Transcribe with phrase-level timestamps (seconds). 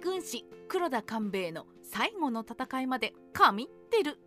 [0.00, 4.18] 軍師黒田官兵衛の最後の戦いまで神ってる。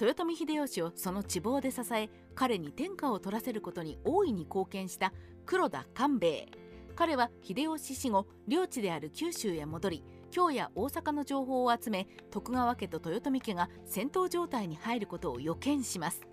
[0.00, 5.12] 豊臣秀吉をその地望で支え彼に天下を取らせることに大いに貢献した
[5.46, 6.48] 黒田官兵衛。
[6.96, 16.26] 彼は秀吉死後領地である九州へ戻り京や大阪の情報を集め徳川家と豊臣家が戦闘状態に入ることを予見します。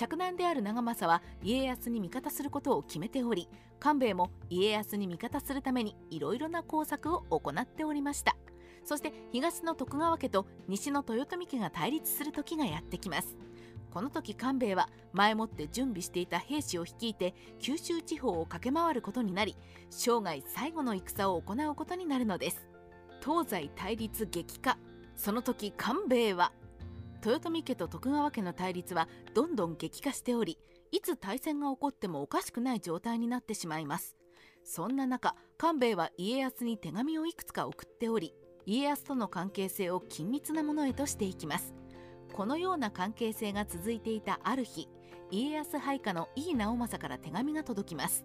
[0.00, 8.34] 嫡男である長政は家康に味方することを決めており官兵衛も家康に味方するためにいろいろな工作を行っておりました。
[8.82, 13.36] そして東の徳川家と西の豊臣家が対立する時がやってきます。
[13.90, 19.54] この時官兵衛は前もって準備していた兵士を率いて九州地方を駆け回ることになり
[19.90, 22.66] 生涯最後の戦を行うことになるのです。
[23.22, 24.78] 東西対立激化。
[25.14, 26.52] その時官兵衛は
[27.24, 30.58] 豊臣家と徳川家の対立はどんどん激化しており
[30.90, 34.16] いつ大戦が起こってもおかしくない状態になってしまいます。
[34.64, 38.34] そんな中官兵衛は家康に手紙をいくつか送っており
[38.66, 41.74] 家康との関係性を緊密なものへとしていきます。
[42.32, 44.88] このような関係性が続いていたある日
[45.30, 48.24] 家康配下の井伊直政から手紙が届きます。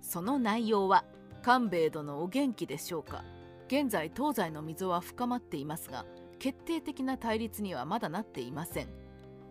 [0.00, 1.04] その内容は
[1.42, 3.24] 官兵衛殿お元気でしょうか？
[3.66, 6.04] 現在東西の溝は深まっていますが
[6.40, 8.88] 決定的な対立にはまだなっていません。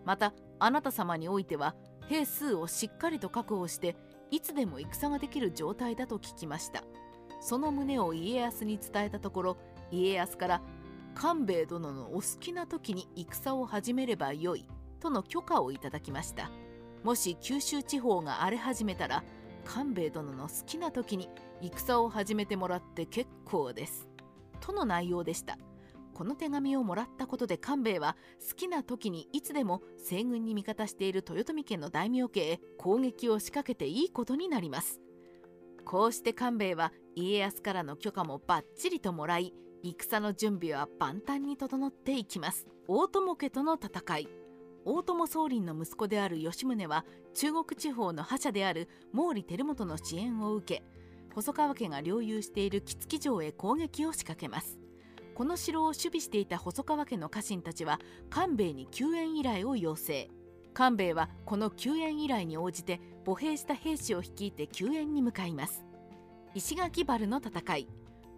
[0.04, 1.74] またあなた様においては
[2.08, 3.96] 兵数をしっかりと確保して
[4.30, 6.84] いつでも戦ができる状態だと聞きました。
[7.40, 9.56] その旨を家康に伝えたところ
[9.90, 10.62] 家康から
[11.14, 14.66] 官兵衛殿のお好きな時に戦を始めればよい
[15.00, 16.50] との許可をいただきました。
[17.02, 19.24] もし九州地方が荒れ始めたら
[19.64, 21.30] 官兵衛殿の好きな時に
[21.62, 24.08] 戦を始めてもらって結構です
[24.60, 25.56] との内容でした。
[26.20, 28.14] この手紙をもらったことで官兵衛は
[28.46, 35.00] 好きな時にいつでも西軍に味方している豊臣家の大名家へ攻撃を仕掛けていいことになります。
[35.86, 42.66] こうして官兵衛は家康からの許可もバッチリともらい戦の準備は万端に整っていきます。
[42.86, 44.28] 大友家との戦い。
[44.84, 50.82] 大友宗麟の息子である吉宗は中国地方の覇者である毛利輝元の支援を受け
[51.34, 54.89] 細川家が領有している木月城へ攻撃を仕掛けます。
[55.40, 60.28] この城を守備していた細川家の家臣たちは官兵衛に救援依頼を要請。
[60.74, 65.82] 官兵衛はこの救援依頼に応じて歩兵した兵士を率いて救援に向かいます。
[66.54, 67.88] 石垣原の戦い。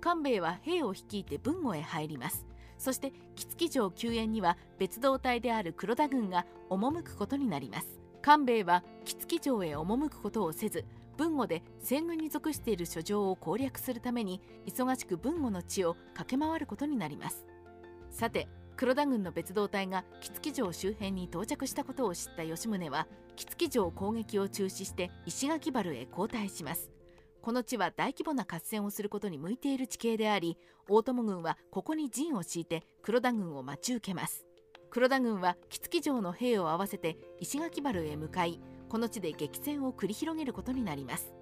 [0.01, 2.47] 官兵衛は兵を率いて豊後へ入ります。
[2.79, 7.99] そして木月城救援には別動隊である黒田軍が赴くことになります。
[8.23, 10.84] 官兵衛は木月城へ赴くことをせず
[11.22, 17.47] 豊後で西軍に属している書状を攻略するために忙しく豊後の地を駆け回ることになります。
[18.10, 23.06] さて黒田軍の別動隊が木月城周辺に到着したことを知った吉宗は
[23.37, 26.91] 木月城攻撃を中止して石垣原へ後退します。
[27.41, 30.59] この地は大規模な合戦をすることに向いている地形であり
[30.89, 34.44] 大友軍はここに陣を敷いて黒田軍を待ち受けます。
[34.91, 38.60] 黒田軍は木月城の兵を合わせて石垣原へ向かい
[38.92, 41.32] この地で激戦を繰り広げることになります。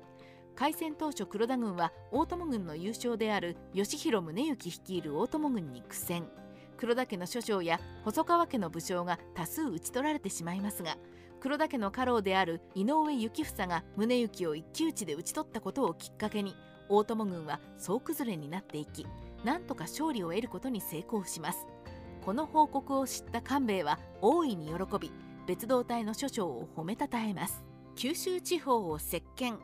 [0.54, 6.28] 開戦当初黒田軍は大友軍の優勝である吉弘宗行率いる大友軍に苦戦。
[6.76, 10.96] 黒田家の諸将や細川家の武将が多数討ち取られてしまいますが
[11.40, 16.54] 黒田家の家老である井上幸房が宗行を一騎打ちで討ち取ったことをきっかけに
[16.88, 19.06] 大友軍は総崩れになっていき
[19.44, 21.66] なんとか勝利を得ることに成功します。
[22.24, 25.10] この報告を知った官兵衛は大いに喜び
[25.50, 27.64] 別動隊の諸将を褒めたたえます。
[27.96, 29.58] 九州地方を席巻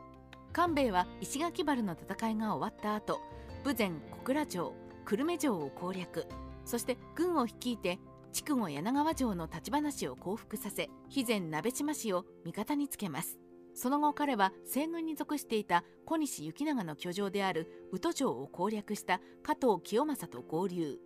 [0.51, 3.21] 官兵衛は石垣原の戦いが終わった後
[3.65, 4.73] 豊前小倉城
[5.05, 6.25] 久留米城を攻略。
[6.65, 7.99] そして軍を率いて
[8.33, 13.39] 筑後柳川城の立花氏を降伏させ肥前鍋島氏を味方につけます。
[13.73, 20.99] その後彼は西軍に属していた小西行長の居城である宇土城を攻略した加藤清正と合流。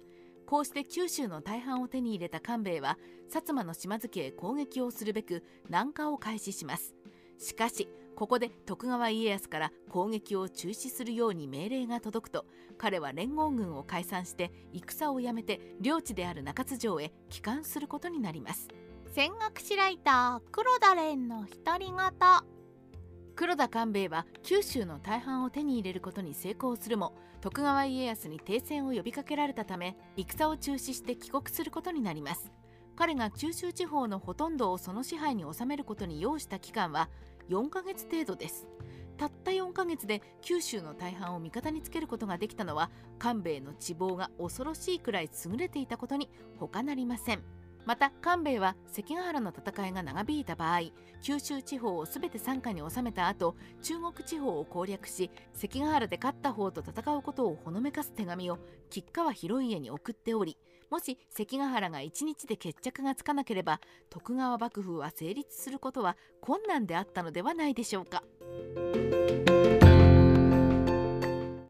[0.51, 2.97] こうして九州の大半を手に入れた官兵衛は
[3.29, 6.93] 薩摩の島津家へ攻撃をするべく南下を開始します。
[7.37, 12.45] しかしここで徳川家康から攻撃を中止するように命令が届くと
[12.77, 18.67] 彼は連合軍を解散して戦をやめて領地である中津城へ帰還することになります。
[19.13, 22.50] 戦国史ライター黒田蓮の独り言。
[23.35, 32.51] 黒田官兵衛は九州の大半を手に入れることに成功するも徳川家康に停戦を呼びかけられたため戦を中止して帰国することになります。
[32.95, 37.09] 彼が九州地方のほとんどをその支配に収めることに要した期間は
[37.49, 38.67] 4ヶ月程度です。
[39.17, 46.29] たった4ヶ月で九州の大半を味方につけることができたのは官兵衛の地望が恐ろしいくらい優れていたことに
[46.59, 47.43] 他なりません。
[47.85, 50.81] また官兵衛は関ヶ原の戦いが長引いた場合
[51.21, 60.57] 九州地方を全て傘下に収めた後中国地方を攻略し関ヶ原で勝った方と戦うことをほのめかす手紙を吉川広家に送っており
[60.89, 63.79] もし関ヶ原が一日で決着がつかなければ
[64.09, 68.23] 徳川幕府は成立することは困難であったのではないでしょうか。